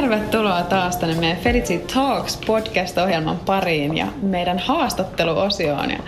Tervetuloa 0.00 0.62
taas 0.62 0.96
tänne 0.96 1.14
meidän 1.14 1.36
Felicity 1.36 1.94
Talks 1.94 2.38
podcast-ohjelman 2.46 3.38
pariin 3.46 3.96
ja 3.96 4.06
meidän 4.22 4.58
haastatteluosioon. 4.58 5.90
Ja 5.90 5.98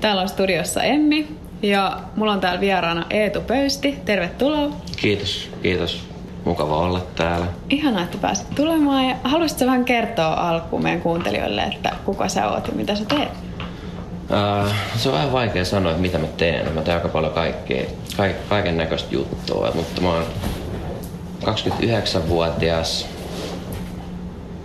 täällä 0.00 0.22
on 0.22 0.28
studiossa 0.28 0.82
Emmi 0.82 1.28
ja 1.62 1.98
mulla 2.16 2.32
on 2.32 2.40
täällä 2.40 2.60
vieraana 2.60 3.06
Eetu 3.10 3.40
Pöysti. 3.40 3.98
Tervetuloa. 4.04 4.76
Kiitos, 4.96 5.50
kiitos. 5.62 6.04
Mukava 6.44 6.78
olla 6.78 7.00
täällä. 7.14 7.46
Ihanaa, 7.70 8.02
että 8.02 8.18
pääsit 8.18 8.54
tulemaan. 8.54 9.08
Ja 9.08 9.16
haluaisitko 9.24 9.66
vähän 9.66 9.84
kertoa 9.84 10.48
alkuun 10.48 10.82
meidän 10.82 11.00
kuuntelijoille, 11.00 11.62
että 11.62 11.92
kuka 12.04 12.28
sä 12.28 12.48
oot 12.48 12.68
ja 12.68 12.74
mitä 12.74 12.94
sä 12.94 13.04
teet? 13.04 13.28
Uh, 13.30 14.72
se 14.96 15.08
on 15.08 15.14
vähän 15.14 15.32
vaikea 15.32 15.64
sanoa, 15.64 15.90
että 15.92 16.02
mitä 16.02 16.18
mä 16.18 16.26
teen. 16.36 16.72
Mä 16.72 16.82
teen 16.82 16.96
aika 16.96 17.08
paljon 17.08 17.32
kaikkea, 17.32 17.84
kaik, 18.16 18.48
kaiken 18.48 18.76
näköistä 18.76 19.14
juttua, 19.14 19.72
mutta 19.74 20.00
mä 20.00 20.08
oon 20.08 20.24
29-vuotias 21.44 23.17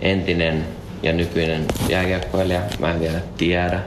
entinen 0.00 0.64
ja 1.02 1.12
nykyinen 1.12 1.66
jääkiekkoilija. 1.88 2.60
Mä 2.78 2.90
en 2.90 3.00
vielä 3.00 3.18
tiedä, 3.36 3.80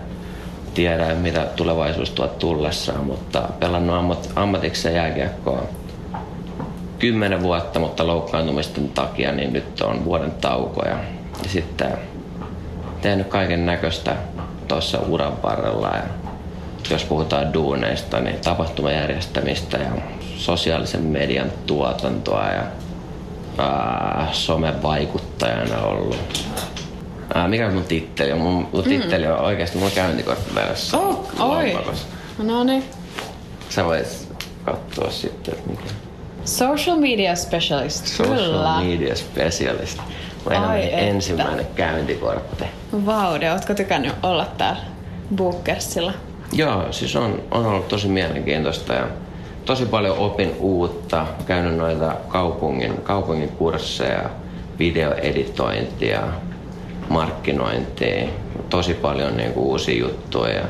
tiedä 0.73 1.15
mitä 1.15 1.45
tulevaisuus 1.55 2.09
tuo 2.09 2.27
tullessaan, 2.27 3.05
mutta 3.05 3.49
pelannut 3.59 3.95
ammat, 3.95 4.29
ammatikseen 4.35 4.95
jääkiekkoa 4.95 5.63
kymmenen 6.99 7.43
vuotta, 7.43 7.79
mutta 7.79 8.07
loukkaantumisten 8.07 8.89
takia 8.89 9.31
niin 9.31 9.53
nyt 9.53 9.81
on 9.81 10.05
vuoden 10.05 10.31
tauko 10.31 10.85
ja, 10.85 10.97
ja 11.43 11.49
sitten 11.49 11.91
tehnyt 13.01 13.27
kaiken 13.27 13.65
näköistä 13.65 14.15
tuossa 14.67 14.99
uran 14.99 15.43
varrella 15.43 15.87
ja 15.87 16.03
jos 16.89 17.03
puhutaan 17.03 17.53
duuneista, 17.53 18.19
niin 18.19 18.39
tapahtumajärjestämistä 18.39 19.77
ja 19.77 19.89
sosiaalisen 20.37 21.01
median 21.01 21.51
tuotantoa 21.65 22.45
ja 22.45 22.63
ää, 23.57 24.29
somevaikuttajana 24.31 25.81
ollut. 25.81 26.47
Ää, 27.33 27.47
mikä 27.47 27.67
on 27.67 27.73
mun 27.73 27.83
titteli? 27.83 28.33
Mun, 28.33 28.53
mun 28.53 28.67
mm. 28.73 28.83
titteli 28.83 29.27
on 29.27 29.39
oikeasti 29.39 29.77
mun 29.77 29.91
käyntikortti 29.91 30.55
tässä. 30.55 30.97
Oh, 30.97 31.27
oi. 31.39 31.77
No 32.43 32.63
niin. 32.63 32.83
Sä 33.69 33.85
voit 33.85 34.27
katsoa 34.65 35.11
sitten, 35.11 35.53
että 35.53 35.69
mikä. 35.69 35.83
Social 36.45 36.97
media 36.97 37.35
specialist. 37.35 38.07
Social 38.07 38.37
Kyllä. 38.37 38.79
media 38.81 39.15
specialist. 39.15 39.99
Ai 40.67 40.83
että. 40.83 40.97
ensimmäinen 40.97 41.67
käyntikortti. 41.75 42.65
Vaude, 43.05 43.51
ootko 43.51 43.73
tykännyt 43.73 44.13
olla 44.23 44.45
täällä 44.57 44.81
Bookersilla? 45.35 46.13
Joo, 46.53 46.91
siis 46.91 47.15
on, 47.15 47.43
on 47.51 47.65
ollut 47.65 47.87
tosi 47.87 48.07
mielenkiintoista 48.07 48.93
ja 48.93 49.07
tosi 49.67 49.85
paljon 49.85 50.17
opin 50.17 50.55
uutta. 50.59 51.25
Käynyt 51.45 51.77
noita 51.77 52.15
kaupungin, 52.27 53.01
kaupungin 53.03 53.49
kursseja, 53.49 54.29
videoeditointia, 54.79 56.21
markkinointia. 57.09 58.27
Tosi 58.69 58.93
paljon 58.93 59.37
niin 59.37 59.53
kuin, 59.53 59.65
uusia 59.65 59.99
juttuja. 59.99 60.53
Ja 60.53 60.63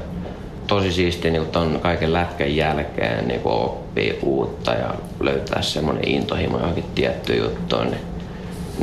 tosi 0.68 0.92
siistiä 0.92 1.32
niin 1.32 1.46
ton 1.46 1.80
kaiken 1.82 2.14
lätkän 2.14 2.56
jälkeen 2.56 3.28
niin 3.28 3.40
kuin, 3.40 3.56
oppii 3.56 4.20
uutta 4.24 4.72
ja 4.72 4.94
löytää 5.20 5.62
semmoinen 5.62 6.08
intohimo 6.08 6.58
johonkin 6.58 6.86
tiettyyn 6.96 7.40
juttuun. 7.40 7.86
Niin, 7.86 8.02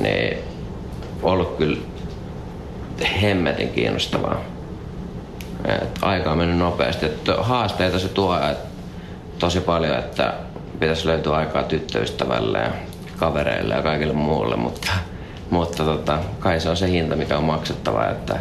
niin 0.03 0.39
ollut 1.23 1.57
kyllä 1.57 1.79
hemmetin 3.23 3.69
kiinnostavaa. 3.69 4.41
Et 5.69 5.99
aika 6.03 6.31
on 6.31 6.39
mennyt 6.39 6.59
nopeasti. 6.59 7.07
Et 7.07 7.29
haasteita 7.39 7.99
se 7.99 8.09
tuo 8.09 8.39
et 8.51 8.74
tosi 9.39 9.61
paljon, 9.61 9.99
että 9.99 10.35
pitäisi 10.79 11.09
löytyä 11.09 11.37
aikaa 11.37 11.63
tyttöystävälle 11.63 12.59
ja 12.59 12.71
kavereille 13.17 13.75
ja 13.75 13.83
kaikille 13.83 14.13
muulle, 14.13 14.57
mutta, 14.57 14.93
mutta 15.51 15.85
tota, 15.85 16.19
kai 16.39 16.61
se 16.61 16.71
on 16.71 16.77
se 16.77 16.89
hinta, 16.89 17.17
mikä 17.17 17.39
on 17.39 17.45
maksettava, 17.45 18.07
että 18.07 18.39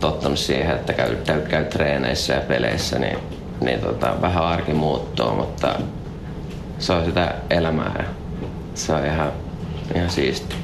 tottunut 0.00 0.38
siihen, 0.38 0.76
että 0.76 0.92
käy, 0.92 1.16
käy, 1.16 1.40
käy 1.40 1.64
treeneissä 1.64 2.34
ja 2.34 2.40
peleissä, 2.40 2.98
niin, 2.98 3.18
niin 3.60 3.80
tota, 3.80 4.14
vähän 4.20 4.44
arki 4.44 4.74
muuttuu, 4.74 5.34
mutta 5.34 5.74
se 6.78 6.92
on 6.92 7.04
sitä 7.04 7.34
elämää 7.50 7.94
ja 7.98 8.04
se 8.74 8.92
on 8.92 9.06
ihan, 9.06 9.32
ihan 9.94 10.10
siisti. 10.10 10.56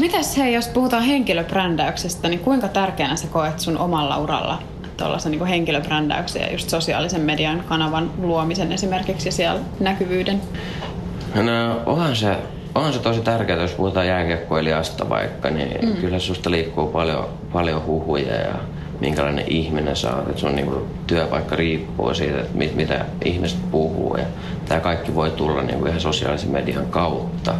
Mitäs 0.00 0.36
hei, 0.36 0.54
jos 0.54 0.68
puhutaan 0.68 1.02
henkilöbrändäyksestä, 1.02 2.28
niin 2.28 2.40
kuinka 2.40 2.68
tärkeänä 2.68 3.16
sä 3.16 3.26
koet 3.26 3.60
sun 3.60 3.78
omalla 3.78 4.18
uralla 4.18 4.62
tuollaisen 4.96 5.32
niin 5.32 5.46
henkilöbrändäyksen 5.46 6.42
ja 6.42 6.52
just 6.52 6.70
sosiaalisen 6.70 7.20
median 7.20 7.64
kanavan 7.68 8.10
luomisen 8.18 8.72
esimerkiksi 8.72 9.28
ja 9.28 9.32
siellä 9.32 9.60
näkyvyyden? 9.80 10.40
No 11.34 11.82
onhan 11.86 12.16
se, 12.16 12.36
onhan 12.74 12.92
se 12.92 12.98
tosi 12.98 13.20
tärkeää, 13.20 13.62
jos 13.62 13.72
puhutaan 13.72 14.06
jääkiekkoilijasta 14.06 15.08
vaikka, 15.08 15.50
niin 15.50 15.86
mm. 15.86 15.96
kyllä 16.00 16.18
susta 16.18 16.50
liikkuu 16.50 16.86
paljon, 16.86 17.28
paljon 17.52 17.86
huhuja 17.86 18.34
ja 18.34 18.54
minkälainen 19.00 19.44
ihminen 19.48 19.96
sä 19.96 20.16
oot. 20.16 20.28
Et 20.28 20.38
sun 20.38 20.54
niinku 20.54 20.86
työpaikka 21.06 21.56
riippuu 21.56 22.14
siitä, 22.14 22.40
että 22.40 22.58
mit, 22.58 22.74
mitä 22.74 23.04
ihmiset 23.24 23.58
puhuu. 23.70 24.16
Ja 24.16 24.24
tämä 24.68 24.80
kaikki 24.80 25.14
voi 25.14 25.30
tulla 25.30 25.62
niinku 25.62 25.86
ihan 25.86 26.00
sosiaalisen 26.00 26.50
median 26.50 26.86
kautta. 26.86 27.54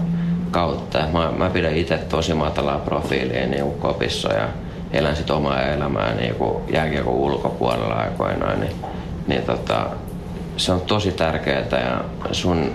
kautta. 0.50 0.98
Mä, 1.12 1.32
mä 1.38 1.50
pidän 1.50 1.76
itse 1.76 1.98
tosi 1.98 2.34
matalaa 2.34 2.78
profiilia 2.78 3.46
niinku 3.46 3.70
kopissa 3.70 4.32
ja 4.32 4.48
elän 4.92 5.16
sit 5.16 5.30
omaa 5.30 5.62
elämää 5.62 6.14
niinku 6.14 6.62
jääkiekon 6.72 7.14
ulkopuolella 7.14 7.94
aikoinaan. 7.94 8.60
Niin, 8.60 8.72
niin 9.26 9.42
tota, 9.42 9.86
se 10.56 10.72
on 10.72 10.80
tosi 10.80 11.12
tärkeää 11.12 11.66
ja 11.70 12.04
sun 12.32 12.72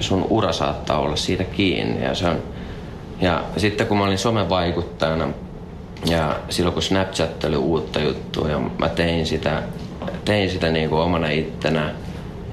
sun 0.00 0.26
ura 0.30 0.52
saattaa 0.52 0.98
olla 0.98 1.16
siitä 1.16 1.44
kiinni. 1.44 2.04
Ja, 2.04 2.14
se 2.14 2.26
on, 2.26 2.42
ja 3.20 3.44
sitten 3.56 3.86
kun 3.86 3.98
mä 3.98 4.04
olin 4.04 4.18
somevaikuttajana 4.18 5.28
ja 6.06 6.36
silloin 6.48 6.74
kun 6.74 6.82
Snapchat 6.82 7.44
oli 7.44 7.56
uutta 7.56 8.00
juttua 8.00 8.48
ja 8.48 8.58
mä 8.58 8.88
tein 8.88 9.26
sitä, 9.26 9.62
tein 10.24 10.50
sitä 10.50 10.70
niin 10.70 10.90
kuin 10.90 11.02
omana 11.02 11.28
ittenä 11.28 11.94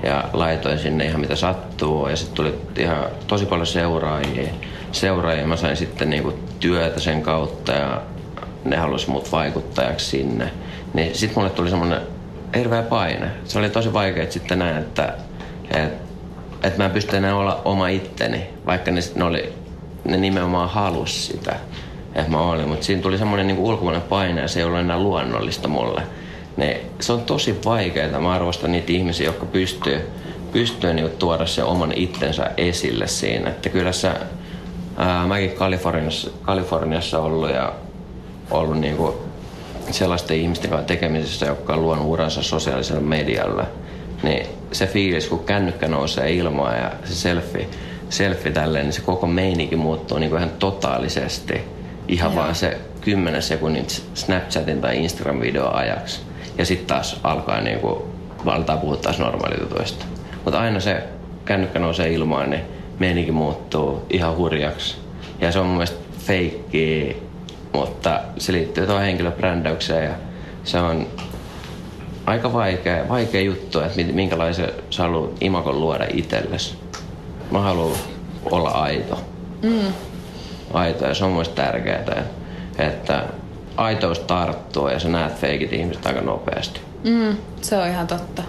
ja 0.03 0.23
laitoin 0.33 0.79
sinne 0.79 1.05
ihan 1.05 1.21
mitä 1.21 1.35
sattuu 1.35 2.07
ja 2.07 2.15
sitten 2.15 2.35
tuli 2.35 2.55
ihan 2.77 3.05
tosi 3.27 3.45
paljon 3.45 3.67
seuraajia. 3.67 4.49
seuraajia. 4.91 5.47
Mä 5.47 5.55
sain 5.55 5.77
sitten 5.77 6.09
niin 6.09 6.23
kuin 6.23 6.35
työtä 6.59 6.99
sen 6.99 7.21
kautta 7.21 7.71
ja 7.71 8.01
ne 8.69 8.77
halusi 8.77 9.09
mut 9.09 9.31
vaikuttajaksi 9.31 10.05
sinne. 10.05 10.51
Niin 10.93 11.15
sitten 11.15 11.39
mulle 11.39 11.49
tuli 11.49 11.69
semmoinen 11.69 12.01
hirveä 12.55 12.83
paine. 12.83 13.31
Se 13.43 13.59
oli 13.59 13.69
tosi 13.69 13.93
vaikea 13.93 14.31
sitten 14.31 14.59
näin, 14.59 14.77
että, 14.77 15.13
että 15.71 16.07
että 16.63 16.77
mä 16.77 16.85
en 16.85 16.91
pysty 16.91 17.17
enää 17.17 17.35
olla 17.35 17.61
oma 17.65 17.87
itteni, 17.87 18.47
vaikka 18.65 18.91
ne, 18.91 19.01
ne, 19.15 19.23
oli, 19.23 19.53
ne 20.05 20.17
nimenomaan 20.17 20.69
halus 20.69 21.27
sitä, 21.27 21.55
että 22.15 22.31
mä 22.31 22.39
olin. 22.39 22.67
Mutta 22.67 22.85
siinä 22.85 23.01
tuli 23.01 23.17
semmoinen 23.17 23.47
niin 23.47 23.59
ulkomainen 23.59 24.01
paine 24.01 24.41
ja 24.41 24.47
se 24.47 24.59
ei 24.59 24.65
ollut 24.65 24.79
enää 24.79 24.99
luonnollista 24.99 25.67
mulle. 25.67 26.01
Ne, 26.57 26.81
se 26.99 27.13
on 27.13 27.21
tosi 27.21 27.59
vaikeaa. 27.65 28.19
Mä 28.19 28.31
arvostan 28.31 28.71
niitä 28.71 28.91
ihmisiä, 28.91 29.25
jotka 29.25 29.45
pystyy, 29.45 30.01
pystyy 30.51 30.93
niin 30.93 31.09
tuoda 31.09 31.45
se 31.45 31.63
oman 31.63 31.91
itsensä 31.91 32.51
esille 32.57 33.07
siinä. 33.07 33.49
Että 33.49 33.69
kyllä 33.69 33.91
sä, 33.91 34.15
ää, 34.97 35.27
mäkin 35.27 35.51
Kaliforniassa, 35.51 36.31
Kaliforniassa 36.41 37.19
ollut 37.19 37.49
ja 37.49 37.73
ollut 38.51 38.79
niin 38.79 38.97
kuin 38.97 39.13
sellaisten 39.91 40.37
ihmisten 40.37 40.69
kanssa 40.69 40.87
tekemisissä, 40.87 41.45
jotka 41.45 41.73
on 41.73 41.81
luonut 41.81 42.05
uransa 42.05 42.43
sosiaalisella 42.43 43.01
medialla– 43.01 43.65
niin 44.23 44.47
se 44.71 44.87
fiilis, 44.87 45.27
kun 45.27 45.43
kännykkä 45.43 45.87
nousee 45.87 46.33
ilmaan 46.33 46.77
ja 46.77 46.91
se 47.03 47.15
selfie, 47.15 47.67
selfie 48.09 48.51
tälleen, 48.51 48.85
niin 48.85 48.93
se 48.93 49.01
koko 49.01 49.27
meininki 49.27 49.75
muuttuu 49.75 50.17
niin 50.17 50.29
kuin 50.29 50.37
ihan 50.41 50.55
totaalisesti. 50.59 51.61
Ihan 52.07 52.33
Joo. 52.33 52.43
vaan 52.43 52.55
se 52.55 52.77
10 53.01 53.41
sekunnin 53.41 53.85
Snapchatin 54.13 54.81
tai 54.81 54.97
Instagram-video 54.97 55.75
ajaksi. 55.75 56.21
Ja 56.57 56.65
sitten 56.65 56.87
taas 56.87 57.19
alkaa 57.23 57.61
niin 57.61 57.79
kuin, 57.79 58.01
valtaa 58.45 58.77
puhua 58.77 58.97
taas 58.97 59.19
normaalijutuista. 59.19 60.05
Mutta 60.43 60.59
aina 60.59 60.79
se 60.79 61.03
kännykkä 61.45 61.79
nousee 61.79 62.13
ilmaan, 62.13 62.49
niin 62.49 62.61
meininki 62.99 63.31
muuttuu 63.31 64.05
ihan 64.09 64.37
hurjaksi. 64.37 64.97
Ja 65.41 65.51
se 65.51 65.59
on 65.59 65.65
mun 65.65 65.75
mielestä 65.75 65.97
feikki, 66.19 67.17
mutta 67.77 68.19
se 68.37 68.51
liittyy 68.51 68.85
tuohon 68.85 69.03
henkilöbrändäykseen 69.03 70.03
ja 70.03 70.15
se 70.63 70.79
on 70.79 71.07
aika 72.25 72.53
vaikea, 72.53 73.09
vaikea 73.09 73.41
juttu, 73.41 73.79
että 73.79 74.01
minkälaisen 74.03 74.69
sä 74.89 75.03
haluat 75.03 75.31
imakon 75.41 75.79
luoda 75.79 76.05
itsellesi. 76.13 76.75
Mä 77.51 77.59
haluan 77.59 77.97
olla 78.51 78.69
aito. 78.69 79.21
Mm. 79.63 79.93
Aito 80.73 81.05
ja 81.05 81.13
se 81.13 81.25
on 81.25 81.31
myös 81.31 81.49
tärkeää, 81.49 82.23
että 82.77 83.23
aitous 83.77 84.19
tarttuu 84.19 84.87
ja 84.87 84.99
sä 84.99 85.09
näet 85.09 85.35
feikit 85.35 85.73
ihmiset 85.73 86.05
aika 86.05 86.21
nopeasti. 86.21 86.81
Mm, 87.03 87.37
se 87.61 87.77
on 87.77 87.87
ihan 87.87 88.07
totta. 88.07 88.43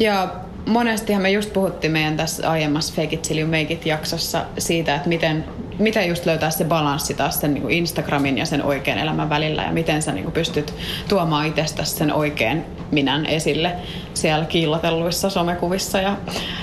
Ja 0.00 0.28
monestihan 0.66 1.22
me 1.22 1.30
just 1.30 1.52
puhuttiin 1.52 1.92
meidän 1.92 2.16
tässä 2.16 2.50
aiemmassa 2.50 2.94
Fake 2.94 3.14
it 3.14 3.22
till 3.22 3.38
you 3.38 3.46
make 3.46 3.72
it 3.72 3.86
jaksossa 3.86 4.44
siitä, 4.58 4.94
että 4.94 5.08
miten, 5.08 5.44
miten 5.78 6.08
just 6.08 6.26
löytää 6.26 6.50
se 6.50 6.64
balanssi 6.64 7.14
taas 7.14 7.40
sen 7.40 7.54
niin 7.54 7.70
Instagramin 7.70 8.38
ja 8.38 8.46
sen 8.46 8.62
oikean 8.62 8.98
elämän 8.98 9.30
välillä 9.30 9.62
ja 9.62 9.72
miten 9.72 10.02
sä 10.02 10.12
niin 10.12 10.32
pystyt 10.32 10.74
tuomaan 11.08 11.46
itsestäsi 11.46 11.94
sen 11.94 12.12
oikean 12.12 12.64
minän 12.90 13.26
esille 13.26 13.72
siellä 14.14 14.44
kiillotelluissa 14.44 15.30
somekuvissa 15.30 16.00
ja 16.00 16.16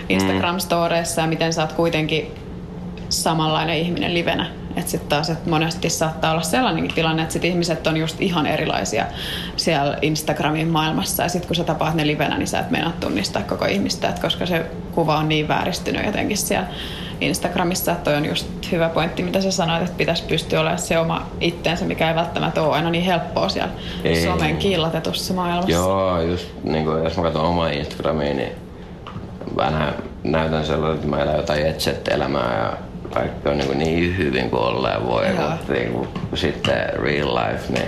Instagram-storeissa 0.10 1.22
ja 1.22 1.28
miten 1.28 1.54
sä 1.54 1.62
oot 1.62 1.74
kuitenkin 1.74 2.32
samanlainen 3.10 3.78
ihminen 3.78 4.14
livenä. 4.14 4.48
Että 4.76 4.92
sitten 4.92 5.10
taas, 5.10 5.30
että 5.30 5.50
monesti 5.50 5.90
saattaa 5.90 6.32
olla 6.32 6.42
sellainenkin 6.42 6.96
tilanne, 6.96 7.22
että 7.22 7.34
sit 7.34 7.46
ihmiset 7.46 7.88
on 7.88 7.98
just 7.98 8.22
ihan 8.22 8.48
erilaisia 8.48 9.06
siellä 9.56 9.98
Instagramin 10.02 10.68
maailmassa. 10.68 11.24
Ja 11.24 11.30
sitten 11.30 11.48
kun 11.48 11.56
sä 11.56 11.64
tapaat 11.64 11.96
ne 11.96 12.08
livenä, 12.08 12.38
niin 12.38 12.48
sä 12.48 12.60
et 12.60 12.72
mennä 12.72 12.92
tunnistaa 13.00 13.42
koko 13.42 13.66
ihmistä, 13.66 14.10
että 14.10 14.22
koska 14.22 14.46
se 14.46 14.66
kuva 14.92 15.18
on 15.18 15.30
niin 15.30 15.48
vääristynyt 15.48 16.06
jotenkin 16.06 16.38
siellä 16.38 16.68
Instagramissa. 17.22 17.96
Toi 17.96 18.16
on 18.16 18.26
just 18.26 18.48
hyvä 18.72 18.90
pointti, 18.90 19.24
mitä 19.24 19.42
sä 19.42 19.52
sanoit, 19.52 19.84
että 19.84 19.98
pitäisi 19.98 20.24
pystyä 20.24 20.60
olemaan 20.60 20.80
se 20.80 21.00
oma 21.00 21.28
itteensä, 21.42 21.86
mikä 21.86 22.10
ei 22.10 22.16
välttämättä 22.16 22.62
ole 22.62 22.76
aina 22.76 22.90
niin 22.90 23.04
helppoa 23.04 23.50
siellä 23.50 23.72
ei. 24.04 24.24
somen 24.24 24.58
kiillatetussa 24.58 25.34
maailmassa. 25.34 25.72
Joo, 25.72 26.22
just 26.22 26.48
niin 26.64 26.86
kuin, 26.86 27.04
jos 27.04 27.18
mä 27.18 27.24
katson 27.24 27.46
omaa 27.46 27.70
Instagramiin, 27.70 28.38
niin 28.38 28.52
vähän 29.58 29.94
näytän 30.24 30.66
sellainen, 30.66 30.96
että 30.96 31.08
mä 31.08 31.22
elän 31.22 31.36
jotain 31.36 31.66
jet-elämää 31.66 32.58
ja 32.58 32.78
kaikki 33.14 33.50
on 33.50 33.58
niin, 33.58 33.80
niin 33.80 34.18
hyvin 34.18 34.50
kuin 34.50 34.64
ollaan 34.64 35.08
voi, 35.08 35.28
Joo. 35.28 35.50
mutta 35.50 35.74
niin 35.74 35.92
kuin, 35.92 36.08
sitten 36.34 36.90
real 36.94 37.36
life, 37.36 37.74
niin 37.74 37.88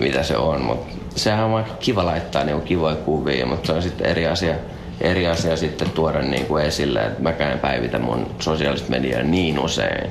mitä 0.00 0.22
se 0.22 0.36
on. 0.36 0.62
Mutta 0.62 0.94
sehän 1.16 1.44
on 1.44 1.64
kiva 1.80 2.04
laittaa 2.04 2.44
niin 2.44 2.62
kivoja 2.62 2.96
kuvia, 2.96 3.46
mutta 3.46 3.66
se 3.66 3.72
on 3.72 3.82
sitten 3.82 4.06
eri 4.06 4.26
asia, 4.26 4.54
eri 5.00 5.26
asia 5.26 5.56
sitten 5.56 5.90
tuoda 5.90 6.22
niin 6.22 6.46
kuin 6.46 6.64
esille, 6.64 7.00
että 7.00 7.22
mä 7.22 7.32
käyn 7.32 7.58
päivitä 7.58 7.98
mun 7.98 8.26
sosiaalista 8.38 8.90
mediaa 8.90 9.22
niin 9.22 9.58
usein. 9.58 10.10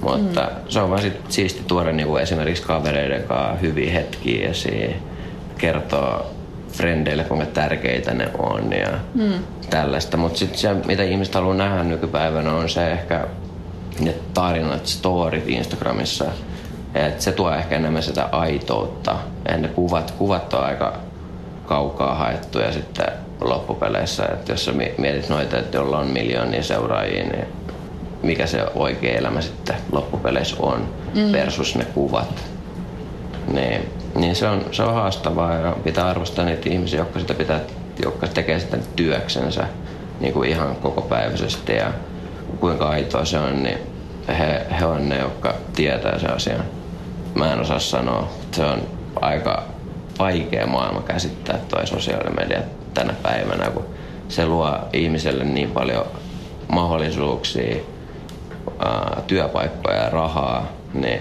Mutta 0.00 0.40
mm. 0.40 0.68
se 0.68 0.80
on 0.80 0.90
vaan 0.90 1.02
sit 1.02 1.20
siisti 1.28 1.62
tuoda 1.66 1.92
niin 1.92 2.08
kuin 2.08 2.22
esimerkiksi 2.22 2.62
kavereiden 2.62 3.22
kanssa 3.22 3.56
hyviä 3.60 3.92
hetkiä 3.92 4.50
esiin, 4.50 4.96
kertoa 5.58 6.26
frendeille, 6.72 7.24
kuinka 7.24 7.46
tärkeitä 7.46 8.14
ne 8.14 8.30
on 8.38 8.72
ja 8.72 8.88
mm. 9.14 9.32
tällaista. 9.70 10.16
Mutta 10.16 10.38
sitten 10.38 10.58
se, 10.58 10.74
mitä 10.74 11.02
ihmiset 11.02 11.34
haluaa 11.34 11.54
nähdä 11.54 11.84
nykypäivänä, 11.84 12.52
on 12.52 12.68
se 12.68 12.92
ehkä 12.92 13.26
ne 14.00 14.14
tarinat, 14.34 14.86
storit 14.86 15.48
Instagramissa, 15.48 16.24
että 16.94 17.22
se 17.22 17.32
tuo 17.32 17.54
ehkä 17.54 17.76
enemmän 17.76 18.02
sitä 18.02 18.28
aitoutta. 18.32 19.16
Ja 19.48 19.56
ne 19.56 19.68
kuvat, 19.68 20.10
kuvat 20.10 20.54
on 20.54 20.64
aika 20.64 20.96
kaukaa 21.66 22.14
haettu 22.14 22.58
ja 22.58 22.72
sitten 22.72 23.23
loppupeleissä, 23.40 24.24
että 24.24 24.52
jos 24.52 24.64
sä 24.64 24.72
mietit 24.98 25.28
noita, 25.28 25.58
että 25.58 25.76
jolla 25.76 25.98
on 25.98 26.06
miljoonia 26.06 26.62
seuraajia, 26.62 27.24
niin 27.24 27.46
mikä 28.22 28.46
se 28.46 28.66
oikea 28.74 29.18
elämä 29.18 29.40
sitten 29.40 29.76
loppupeleissä 29.92 30.56
on 30.58 30.88
mm. 31.14 31.32
versus 31.32 31.76
ne 31.76 31.84
kuvat. 31.84 32.44
Niin, 33.52 33.88
niin 34.14 34.36
se, 34.36 34.48
on, 34.48 34.64
se 34.72 34.82
on 34.82 34.94
haastavaa 34.94 35.54
ja 35.54 35.76
pitää 35.84 36.08
arvostaa 36.08 36.44
niitä 36.44 36.70
ihmisiä, 36.70 36.98
jotka, 36.98 37.20
sitä 37.20 37.34
pitää, 37.34 37.60
jotka 38.02 38.26
tekee 38.26 38.58
sitä 38.58 38.78
työksensä 38.96 39.66
niin 40.20 40.32
kuin 40.32 40.50
ihan 40.50 40.76
kokopäiväisesti 40.76 41.72
ja 41.72 41.92
kuinka 42.60 42.88
aitoa 42.88 43.24
se 43.24 43.38
on, 43.38 43.62
niin 43.62 43.78
he, 44.28 44.66
he 44.80 44.86
on 44.86 45.08
ne, 45.08 45.18
jotka 45.18 45.54
tietää 45.76 46.18
sen 46.18 46.34
asian. 46.34 46.64
Mä 47.34 47.52
en 47.52 47.60
osaa 47.60 47.78
sanoa. 47.78 48.28
Se 48.52 48.64
on 48.64 48.82
aika 49.20 49.62
vaikea 50.18 50.66
maailma 50.66 51.02
käsittää 51.02 51.58
toi 51.68 51.86
sosiaalinen 51.86 52.36
media 52.36 52.62
tänä 52.94 53.14
päivänä, 53.22 53.70
kun 53.70 53.84
se 54.28 54.46
luo 54.46 54.78
ihmiselle 54.92 55.44
niin 55.44 55.70
paljon 55.70 56.06
mahdollisuuksia, 56.72 57.76
ää, 58.78 59.22
työpaikkoja 59.26 59.96
ja 59.96 60.10
rahaa, 60.10 60.72
niin 60.94 61.20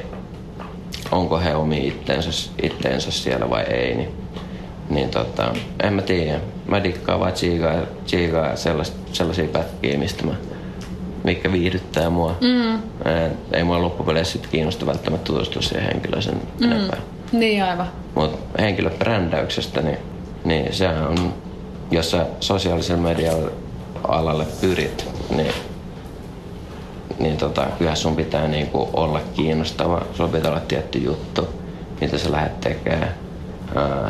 onko 1.12 1.40
he 1.40 1.56
omi 1.56 1.88
itteensä, 1.88 2.52
itteensä 2.64 3.12
siellä 3.12 3.50
vai 3.50 3.64
ei, 3.64 3.96
niin, 3.96 4.10
niin 4.90 5.10
tota, 5.10 5.54
en 5.84 5.94
mä 5.94 6.02
tiedä. 6.02 6.40
Mä 6.68 6.84
dikkaan 6.84 7.20
vaan 7.20 7.34
tsiigaa, 7.34 7.82
tsiigaa 8.06 8.56
sellaisia 9.12 9.48
pätkiä, 9.48 9.98
mistä 9.98 10.26
mä 10.26 10.34
mikä 11.24 11.52
viihdyttää 11.52 12.10
mua. 12.10 12.36
Mm. 12.42 12.80
Ei 13.54 13.64
mua 13.64 13.82
loppupeleissä 13.82 14.34
sit 14.34 14.48
kiinnosta 14.48 14.86
välttämättä 14.86 15.26
tutustua 15.26 15.62
siihen 15.62 15.86
henkilöön 15.86 16.24
sen 16.24 16.42
mm. 16.60 16.72
enempää. 16.72 17.00
Niin 17.32 17.64
aivan. 17.64 17.88
Mutta 18.16 18.62
henkilöbrändäyksestä, 18.62 19.82
niin, 19.82 19.98
niin 20.46 20.74
se 20.74 20.88
on, 20.88 21.34
jos 21.92 22.12
sä 22.12 22.26
sosiaalisella 22.40 23.02
medialla 23.02 23.52
alalle 24.08 24.46
pyrit, 24.62 25.06
niin, 25.36 25.54
niin 27.20 27.38
tota, 27.38 27.68
kyllä 27.78 27.96
sun 27.96 28.16
pitää 28.16 28.48
niinku 28.48 28.90
olla 28.94 29.22
kiinnostava. 29.34 30.02
Sun 30.14 30.30
pitää 30.30 30.52
olla 30.52 30.62
tietty 30.62 31.00
juttu, 31.00 31.48
mitä 32.02 32.18
sä 32.18 32.32
lähdet 32.32 32.62
tekemään. 32.62 33.14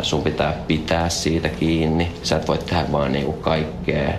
Sun 0.02 0.24
pitää 0.24 0.54
pitää 0.68 1.10
siitä 1.10 1.50
kiinni. 1.50 2.12
Sä 2.24 2.36
et 2.36 2.48
voi 2.48 2.58
tehdä 2.58 2.86
vaan 2.92 3.12
niinku 3.12 3.34
kaikkea 3.34 4.14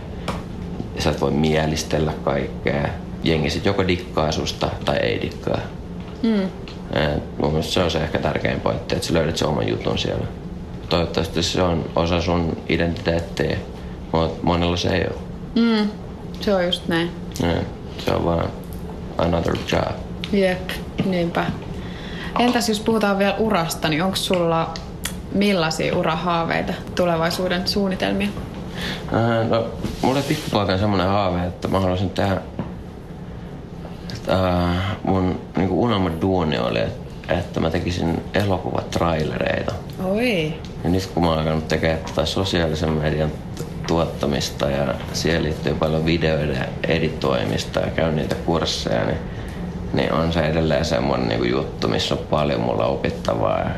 sä 0.98 1.10
et 1.10 1.20
voi 1.20 1.30
mielistellä 1.30 2.12
kaikkea. 2.24 2.88
Jengi 3.24 3.50
sit 3.50 3.64
joko 3.66 3.88
dikkaa 3.88 4.32
susta 4.32 4.70
tai 4.84 4.96
ei 4.96 5.20
dikkaa. 5.20 5.60
Mm. 6.22 6.48
mun 7.38 7.50
mielestä 7.50 7.72
se 7.72 7.82
on 7.82 7.90
se 7.90 7.98
ehkä 7.98 8.18
tärkein 8.18 8.60
pointti, 8.60 8.94
että 8.94 9.06
sä 9.06 9.14
löydät 9.14 9.36
sen 9.36 9.48
oman 9.48 9.68
jutun 9.68 9.98
siellä. 9.98 10.26
Toivottavasti 10.88 11.42
se 11.42 11.62
on 11.62 11.84
osa 11.96 12.20
sun 12.20 12.56
identiteettiä, 12.68 13.56
mutta 14.12 14.38
monella 14.42 14.76
se 14.76 14.88
ei 14.88 15.06
ole. 15.06 15.20
Mm. 15.54 15.88
Se 16.40 16.54
on 16.54 16.66
just 16.66 16.88
näin. 16.88 17.10
Ja, 17.42 17.62
se 17.98 18.14
on 18.14 18.24
vaan 18.24 18.48
another 19.18 19.56
job. 19.72 19.96
Jep, 20.32 20.70
niinpä. 21.04 21.46
Entäs 22.38 22.68
jos 22.68 22.80
puhutaan 22.80 23.18
vielä 23.18 23.34
urasta, 23.38 23.88
niin 23.88 24.02
onko 24.02 24.16
sulla 24.16 24.74
millaisia 25.34 25.96
urahaaveita, 25.96 26.72
tulevaisuuden 26.94 27.68
suunnitelmia? 27.68 28.28
Äh, 29.14 29.48
no, 29.48 29.66
mulla 30.02 30.14
oli 30.14 30.22
pikkupoikana 30.22 30.78
semmoinen 30.78 31.06
haave, 31.06 31.46
että 31.46 31.68
mä 31.68 31.80
haluaisin 31.80 32.10
tehdä... 32.10 32.40
Että, 34.12 34.48
äh, 34.68 34.96
mun 35.02 35.40
niin 35.56 35.70
unelma 35.70 36.10
duuni 36.20 36.58
oli, 36.58 36.78
että 36.80 37.03
mä 37.60 37.70
tekisin 37.70 38.22
elokuvatrailereita. 38.34 39.72
Oi. 40.04 40.54
Ja 40.84 40.90
nyt 40.90 41.06
kun 41.06 41.22
mä 41.22 41.28
oon 41.28 41.38
alkanut 41.38 41.68
tekemään 41.68 41.98
tätä 41.98 42.26
sosiaalisen 42.26 42.90
median 42.90 43.32
tuottamista 43.86 44.70
ja 44.70 44.94
siihen 45.12 45.42
liittyy 45.42 45.74
paljon 45.74 46.06
videoiden 46.06 46.68
editoimista 46.88 47.80
ja 47.80 47.90
käyn 47.90 48.16
niitä 48.16 48.34
kursseja, 48.34 49.04
niin, 49.04 49.18
niin 49.92 50.12
on 50.12 50.32
se 50.32 50.40
edelleen 50.40 50.84
semmoinen 50.84 51.28
niin 51.28 51.50
juttu, 51.50 51.88
missä 51.88 52.14
on 52.14 52.20
paljon 52.30 52.60
mulla 52.60 52.86
opittavaa 52.86 53.58
ja 53.58 53.70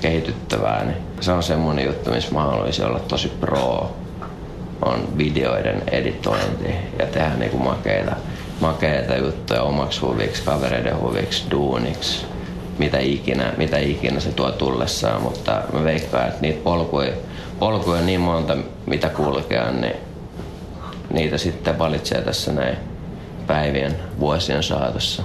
kehityttävää. 0.00 0.84
Niin 0.84 0.96
se 1.20 1.32
on 1.32 1.42
semmoinen 1.42 1.86
juttu, 1.86 2.10
missä 2.10 2.32
mä 2.32 2.42
haluaisin 2.42 2.84
olla 2.84 3.00
tosi 3.00 3.28
pro 3.28 3.96
on 4.84 5.18
videoiden 5.18 5.82
editointi 5.90 6.74
ja 6.98 7.06
tehdä 7.06 7.30
niinku 7.38 7.58
makeita, 7.58 8.16
makeita 8.60 9.16
juttuja 9.16 9.62
omaksi 9.62 10.00
huviksi, 10.00 10.42
kavereiden 10.42 11.00
huviksi, 11.00 11.44
duuniksi, 11.50 12.26
mitä 12.78 12.98
ikinä, 12.98 13.52
mitä 13.56 13.78
ikinä 13.78 14.20
se 14.20 14.32
tuo 14.32 14.50
tullessaan, 14.50 15.22
mutta 15.22 15.62
mä 15.72 15.84
veikkaan, 15.84 16.28
että 16.28 16.40
niitä 16.40 16.60
polkuja, 16.64 17.12
polkuja 17.58 17.98
on 17.98 18.06
niin 18.06 18.20
monta, 18.20 18.56
mitä 18.86 19.08
kulkea, 19.08 19.70
niin 19.70 19.96
niitä 21.12 21.38
sitten 21.38 21.78
valitsee 21.78 22.22
tässä 22.22 22.52
näin 22.52 22.76
päivien, 23.46 23.96
vuosien 24.20 24.62
saatossa. 24.62 25.22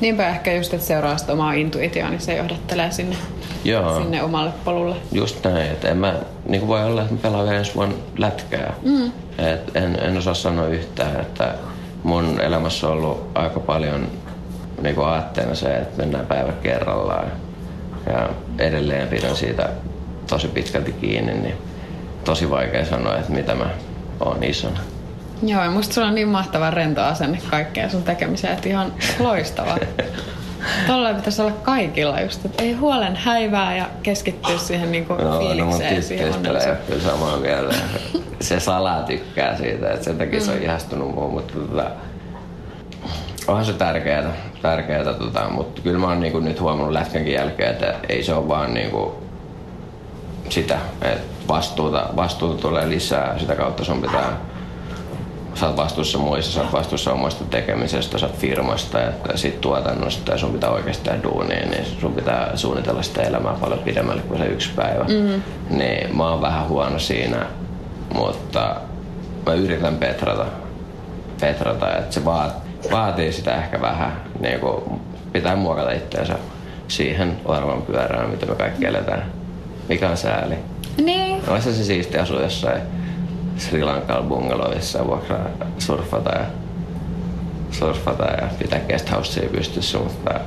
Niinpä 0.00 0.28
ehkä 0.28 0.52
just, 0.52 0.74
että 0.74 0.86
seuraa 0.86 1.16
omaa 1.28 1.52
intuitioa, 1.52 2.10
niin 2.10 2.20
se 2.20 2.36
johdattelee 2.36 2.90
sinne, 2.90 3.16
Joo. 3.64 4.00
sinne 4.02 4.22
omalle 4.22 4.50
polulle. 4.64 4.96
Just 5.12 5.44
näin, 5.44 5.70
että 5.70 5.88
en 5.88 5.96
mä 5.96 6.14
niin 6.48 6.60
kuin 6.60 6.68
voi 6.68 6.84
olla, 6.84 7.02
että 7.02 7.14
mä 7.14 7.20
pelaan 7.22 7.44
vielä 7.44 7.58
ensi 7.58 7.74
vuonna 7.74 7.94
lätkää. 8.18 8.74
Mm. 8.82 9.12
Et 9.38 9.76
en, 9.76 9.98
en 10.02 10.18
osaa 10.18 10.34
sanoa 10.34 10.66
yhtään, 10.66 11.20
että 11.20 11.54
mun 12.02 12.40
elämässä 12.40 12.86
on 12.86 12.92
ollut 12.92 13.30
aika 13.34 13.60
paljon 13.60 14.08
niin 14.80 14.94
kuin 14.94 15.06
aatteena 15.06 15.54
se, 15.54 15.76
että 15.76 15.96
mennään 15.96 16.26
päivä 16.26 16.52
kerrallaan. 16.52 17.32
Ja 18.06 18.28
edelleen 18.58 19.08
pidän 19.08 19.36
siitä 19.36 19.68
tosi 20.26 20.48
pitkälti 20.48 20.92
kiinni, 20.92 21.34
niin 21.34 21.54
tosi 22.24 22.50
vaikea 22.50 22.84
sanoa, 22.84 23.16
että 23.16 23.32
mitä 23.32 23.54
mä 23.54 23.70
oon 24.20 24.44
isona. 24.44 24.80
Joo, 25.42 25.64
ja 25.64 25.70
musta 25.70 25.94
sulla 25.94 26.08
on 26.08 26.14
niin 26.14 26.28
mahtava 26.28 26.70
rento 26.70 27.02
asenne 27.02 27.38
kaikkeen 27.50 27.90
sun 27.90 28.02
tekemiseen, 28.02 28.52
että 28.52 28.68
ihan 28.68 28.92
loistava. 29.18 29.78
Tuolla 30.86 31.14
pitäisi 31.14 31.42
olla 31.42 31.52
kaikilla 31.62 32.20
just, 32.20 32.44
että 32.44 32.62
ei 32.62 32.72
huolen 32.72 33.16
häivää 33.16 33.76
ja 33.76 33.86
keskittyä 34.02 34.58
siihen 34.58 34.92
niinku 34.92 35.14
no, 35.14 35.38
fiilikseen. 35.38 35.96
No, 35.96 36.02
siihen 36.02 36.32
kyllä 36.34 36.60
samaa 37.00 37.42
vielä. 37.42 37.74
Se 38.40 38.60
salaa 38.60 39.02
tykkää 39.02 39.56
siitä, 39.56 39.90
että 39.90 40.04
sen 40.04 40.18
takia 40.18 40.38
mm. 40.38 40.44
se 40.44 40.50
on 40.50 40.56
mm. 40.56 40.62
ihastunut 40.62 41.14
muu, 41.14 41.30
mutta 41.30 41.54
tota, 41.54 41.90
onhan 43.48 43.64
se 43.64 43.72
tärkeää, 43.72 44.32
tärkeää 44.62 45.04
tota, 45.04 45.48
mutta 45.50 45.82
kyllä 45.82 45.98
mä 45.98 46.06
oon 46.06 46.20
niinku 46.20 46.40
nyt 46.40 46.60
huomannut 46.60 46.92
lätkänkin 46.92 47.34
jälkeen, 47.34 47.70
että 47.70 47.94
ei 48.08 48.22
se 48.22 48.34
ole 48.34 48.48
vaan 48.48 48.74
niinku 48.74 49.22
sitä, 50.48 50.78
että 51.02 51.44
vastuuta, 51.48 52.06
vastuuta 52.16 52.62
tulee 52.62 52.88
lisää, 52.88 53.38
sitä 53.38 53.54
kautta 53.54 53.84
sun 53.84 54.02
pitää 54.02 54.36
sä 55.54 55.66
oot 55.66 55.76
vastuussa 55.76 56.18
muissa, 56.18 56.52
sä 56.52 56.60
oot 56.60 56.72
vastuussa 56.72 57.12
omasta 57.12 57.44
tekemisestä, 57.44 58.18
sä 58.18 58.26
oot 58.26 58.36
firmasta 58.36 59.02
että 59.02 59.36
sit 59.36 59.60
tuotannosta 59.60 60.32
ja 60.32 60.38
sun 60.38 60.52
pitää 60.52 60.70
oikeasti 60.70 61.04
tehdä 61.04 61.22
duunia, 61.22 61.66
niin 61.66 61.84
sun 62.00 62.12
pitää 62.12 62.56
suunnitella 62.56 63.02
sitä 63.02 63.22
elämää 63.22 63.54
paljon 63.60 63.78
pidemmälle 63.78 64.22
kuin 64.22 64.38
se 64.38 64.46
yksi 64.46 64.70
päivä. 64.76 65.04
Mm-hmm. 65.04 65.42
Niin 65.78 66.16
mä 66.16 66.30
oon 66.30 66.40
vähän 66.40 66.68
huono 66.68 66.98
siinä, 66.98 67.46
mutta 68.14 68.76
mä 69.46 69.54
yritän 69.54 69.96
petrata, 69.96 70.46
petrata 71.40 71.96
että 71.96 72.14
se 72.14 72.24
vaat, 72.24 72.52
vaatii 72.92 73.32
sitä 73.32 73.56
ehkä 73.56 73.80
vähän, 73.80 74.29
niin 74.40 74.60
kuin 74.60 74.82
pitää 75.32 75.56
muokata 75.56 75.92
itseensä 75.92 76.34
siihen 76.88 77.40
varmaan 77.48 77.82
pyörään, 77.82 78.30
mitä 78.30 78.46
me 78.46 78.54
kaikki 78.54 78.86
eletään. 78.86 79.32
Mikä 79.88 80.10
on 80.10 80.16
sääli? 80.16 80.54
Niin. 81.02 81.42
Olisi 81.48 81.74
se 81.74 81.84
siisti 81.84 82.18
asua 82.18 82.40
jossain 82.40 82.82
Sri 83.56 83.84
Lankalla 83.84 84.22
bungalovissa 84.22 85.06
vuokraa 85.06 85.46
surfata 85.78 86.30
ja, 86.30 86.44
surfata 87.70 88.24
ja 88.24 88.48
pitää 88.58 88.80
guesthousea 88.80 89.48
pystyssä, 89.48 89.98
mutta 89.98 90.40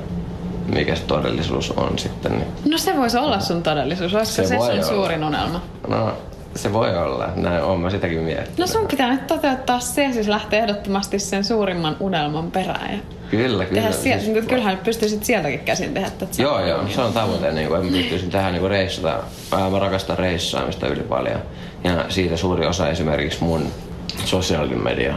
mikä 0.74 0.94
se 0.94 1.02
todellisuus 1.02 1.70
on 1.70 1.98
sitten. 1.98 2.32
Niin 2.32 2.48
no 2.70 2.78
se 2.78 2.96
voisi 2.96 3.18
olla 3.18 3.40
sun 3.40 3.62
todellisuus, 3.62 4.14
olisiko 4.14 4.42
se, 4.42 4.46
se 4.46 4.56
sun 4.58 4.70
olla. 4.70 4.82
suurin 4.82 5.24
unelma? 5.24 5.62
No 5.88 6.12
se 6.56 6.72
voi 6.72 6.96
olla, 6.96 7.28
näin 7.36 7.62
on 7.62 7.80
mä 7.80 7.90
sitäkin 7.90 8.20
miettinyt. 8.20 8.58
No 8.58 8.66
sun 8.66 8.86
pitää 8.86 9.10
nyt 9.10 9.26
toteuttaa 9.26 9.80
se, 9.80 10.12
siis 10.12 10.28
lähteä 10.28 10.58
ehdottomasti 10.58 11.18
sen 11.18 11.44
suurimman 11.44 11.96
unelman 12.00 12.50
perään. 12.50 12.92
Ja 12.92 12.98
kyllä, 13.36 13.64
kyllä. 13.64 13.80
Tehdä 13.80 13.92
sieltä, 13.96 14.24
siis, 14.24 14.46
kyllähän 14.46 14.78
pystyisit 14.78 15.24
sieltäkin 15.24 15.60
käsin 15.60 15.94
tehdä 15.94 16.10
tätä. 16.10 16.42
Joo, 16.42 16.66
joo, 16.66 16.88
se 16.88 17.00
on 17.00 17.12
tavoite, 17.12 17.52
niin 17.52 17.68
kuin, 17.68 17.80
että 17.80 17.96
pystyisin 17.96 18.30
tehdä 18.30 18.50
niin 18.50 18.70
reissata. 18.70 19.22
Mä 19.70 19.78
rakastan 19.78 20.18
reissaamista 20.18 20.86
yli 20.86 21.02
paljon. 21.02 21.40
Ja 21.84 22.04
siitä 22.08 22.36
suuri 22.36 22.66
osa 22.66 22.88
esimerkiksi 22.88 23.44
mun 23.44 23.66
sosiaalinen 24.24 24.84
media 24.84 25.14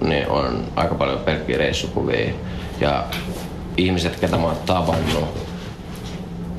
niin 0.00 0.28
on 0.28 0.64
aika 0.76 0.94
paljon 0.94 1.18
pelkkiä 1.18 1.58
reissukuvia. 1.58 2.30
Ja 2.80 3.04
ihmiset, 3.76 4.20
ketä 4.20 4.36
mä 4.36 4.46
oon 4.46 4.56
tavannut, 4.66 5.28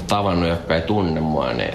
tavannut 0.08 0.50
jotka 0.50 0.76
ei 0.76 0.82
tunne 0.82 1.22
mua, 1.22 1.54
niin, 1.54 1.74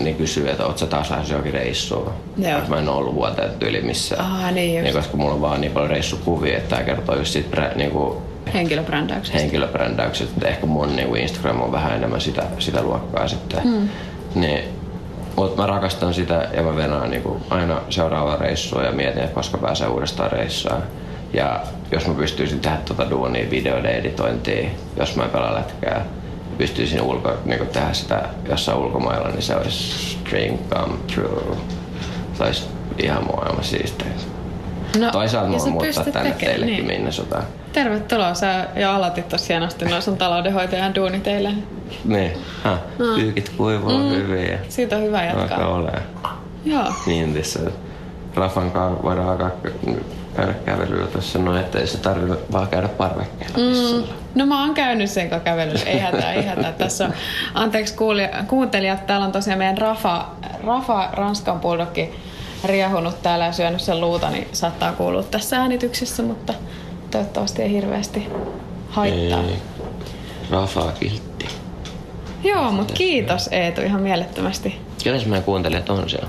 niin 0.00 0.16
kysyy, 0.16 0.50
että 0.50 0.66
oot 0.66 0.78
sä 0.78 0.86
taas 0.86 1.10
lähes 1.10 1.30
johonkin 1.30 1.52
reissuun. 1.54 2.12
Joo. 2.38 2.60
Mä 2.68 2.78
en 2.78 2.88
ole 2.88 2.96
ollut 2.96 3.14
vuoteen 3.14 3.50
yli 3.60 3.82
missään. 3.82 4.20
Aha, 4.20 4.50
niin, 4.50 4.84
niin, 4.84 4.94
koska 4.94 5.16
mulla 5.16 5.34
on 5.34 5.40
vaan 5.40 5.60
niin 5.60 5.72
paljon 5.72 5.90
reissukuvia, 5.90 6.56
että 6.56 6.76
tää 6.76 6.84
kertoo 6.84 7.16
just 7.16 7.32
siitä 7.32 7.50
brä, 7.50 7.72
niin 7.74 7.90
kuin 7.90 8.18
henkilöbrändäyksestä. 8.54 9.38
Henkilöbrändäyksestä. 9.38 10.48
Ehkä 10.48 10.66
mun 10.66 10.96
niin 10.96 11.08
kuin 11.08 11.20
Instagram 11.20 11.60
on 11.60 11.72
vähän 11.72 11.94
enemmän 11.96 12.20
sitä, 12.20 12.42
sitä 12.58 12.82
luokkaa 12.82 13.28
sitten. 13.28 13.62
Hmm. 13.62 13.88
Niin 14.34 14.64
mutta 15.36 15.62
mä 15.62 15.66
rakastan 15.66 16.14
sitä 16.14 16.48
ja 16.56 16.62
mä 16.62 16.76
venaan 16.76 17.10
niinku 17.10 17.40
aina 17.50 17.80
seuraavaa 17.90 18.36
reissua 18.36 18.82
ja 18.82 18.92
mietin, 18.92 19.22
että 19.22 19.34
koska 19.34 19.58
pääsee 19.58 19.88
uudestaan 19.88 20.32
reissaan. 20.32 20.82
Ja 21.32 21.60
jos 21.92 22.06
mä 22.06 22.14
pystyisin 22.14 22.60
tehdä 22.60 22.76
tuota 22.84 23.10
duunia, 23.10 23.50
videoiden 23.50 23.94
editointia, 23.94 24.68
jos 24.96 25.16
mä 25.16 25.24
en 25.24 25.30
pelaa 25.30 25.54
lätkää, 25.54 26.04
pystyisin 26.58 27.02
ulko, 27.02 27.32
niinku 27.44 27.64
tehdä 27.64 27.92
sitä 27.92 28.22
jossain 28.48 28.78
ulkomailla, 28.78 29.28
niin 29.28 29.42
se 29.42 29.56
olisi 29.56 30.18
dream 30.30 30.58
come 30.58 30.98
true. 31.14 31.56
Se 32.34 32.44
olisi 32.44 32.62
ihan 32.98 33.26
maailman 33.26 33.64
siistiä. 33.64 34.06
No, 34.98 35.10
Toisaalta 35.10 35.50
mä 35.50 35.58
voin 35.58 35.72
muuttaa 35.72 36.04
tänne 36.04 36.30
tekemään, 36.30 36.38
teillekin 36.38 36.74
niin. 36.74 36.86
Minnesotaan. 36.86 37.44
Tervetuloa. 37.72 38.34
Sä 38.34 38.66
jo 38.76 38.90
aloitit 38.90 39.28
tossa 39.28 39.46
hienosti 39.48 39.84
noin 39.84 40.02
sun 40.02 40.16
taloudenhoitajan 40.16 40.94
duuni 40.94 41.20
teille. 41.20 41.50
Niin. 42.04 42.32
Ha, 42.62 42.78
no. 42.98 43.14
Pyykit 43.14 43.48
kuivuu 43.48 43.98
mm. 43.98 44.10
hyvin. 44.10 44.50
Ja 44.50 44.58
Siitä 44.68 44.96
on 44.96 45.02
hyvä 45.02 45.24
jatkaa. 45.24 45.74
Alkaa. 45.74 46.00
Joo. 46.64 46.92
Niin 47.06 47.34
tässä 47.34 47.60
Rafan 48.34 48.70
kanssa 48.70 49.02
voidaan 49.02 49.28
alkaa 49.28 49.50
kävelyllä 50.64 51.06
tuossa 51.06 51.38
noin, 51.38 51.60
ettei 51.60 51.86
se 51.86 51.98
tarvitse 51.98 52.38
vaan 52.52 52.68
käydä 52.68 52.88
parvekkeella 52.88 53.58
mm. 53.58 54.04
No 54.34 54.46
mä 54.46 54.60
oon 54.60 54.74
käynyt 54.74 55.10
sen 55.10 55.30
kävelyllä, 55.44 55.84
ei 55.86 55.98
hätää, 55.98 56.32
ei 56.32 56.44
hätää. 56.44 56.72
Tässä 56.72 57.04
on, 57.04 57.12
anteeksi 57.54 57.94
kuulija, 57.94 58.28
kuuntelijat, 58.48 59.06
täällä 59.06 59.26
on 59.26 59.32
tosiaan 59.32 59.58
meidän 59.58 59.78
Rafa, 59.78 60.26
Rafa 60.66 61.08
Ranskan 61.12 61.60
bulldogki 61.60 62.10
riehunut 62.64 63.22
täällä 63.22 63.44
ja 63.44 63.52
syönyt 63.52 63.80
sen 63.80 64.00
luuta, 64.00 64.30
niin 64.30 64.48
saattaa 64.52 64.92
kuulua 64.92 65.22
tässä 65.22 65.60
äänityksessä, 65.60 66.22
mutta 66.22 66.54
toivottavasti 67.10 67.62
ei 67.62 67.70
hirveästi 67.72 68.26
haittaa. 68.88 69.40
Ei. 69.40 69.58
Rafa 70.50 70.92
kiltti. 71.00 71.46
Joo, 72.44 72.72
mutta 72.72 72.94
kiitos 72.94 73.48
Eetu 73.52 73.80
ihan 73.80 74.00
mielettömästi. 74.00 74.80
Ketäs 75.04 75.26
meidän 75.26 75.44
kuuntelijat 75.44 75.90
on 75.90 76.10
siellä? 76.10 76.28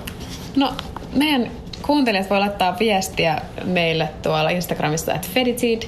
No, 0.56 0.74
meidän 1.14 1.52
kuuntelijat 1.86 2.30
voi 2.30 2.40
laittaa 2.40 2.80
viestiä 2.80 3.42
meille 3.64 4.10
tuolla 4.22 4.50
Instagramissa 4.50 5.14
at 5.14 5.30
Feditid 5.30 5.82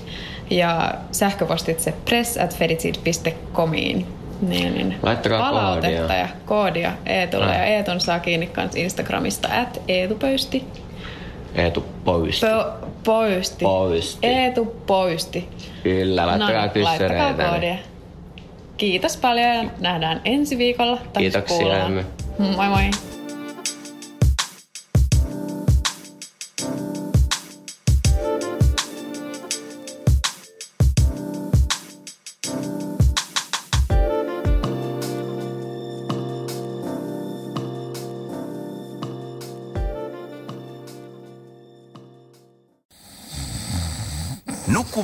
ja 0.49 0.93
sähköpostitse 1.11 1.93
press 2.05 2.37
at 2.37 2.55
feditid.comiin. 2.57 4.07
Niin, 4.41 4.73
niin. 4.73 4.95
Laittakaa 5.03 5.51
palautetta 5.51 5.97
koodia. 5.97 6.17
ja 6.17 6.27
koodia 6.45 6.91
Eetulle. 7.05 7.53
Ja 7.53 7.65
Eetun 7.65 8.01
saa 8.01 8.19
kiinni 8.19 8.47
kans 8.47 8.75
Instagramista 8.75 9.49
at 9.61 9.81
Eetupöysti. 9.87 10.63
Eetu 11.55 11.85
Poisti. 12.05 12.45
Po, 12.45 12.87
poisti. 13.03 13.65
Poisti. 13.65 14.27
Eetu 14.27 14.65
Poisti. 14.85 15.49
Kyllä, 15.83 16.27
laittakaa 16.27 16.65
no, 16.65 16.83
Laittakaa 16.83 17.33
koodia. 17.33 17.75
Kiitos 18.77 19.17
paljon 19.17 19.47
ja 19.47 19.63
nähdään 19.79 20.21
ensi 20.25 20.57
viikolla. 20.57 20.97
Kiitoksia. 21.17 21.89
Moi 22.39 22.69
moi. 22.69 23.14